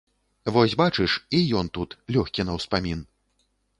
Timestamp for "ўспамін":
2.59-2.99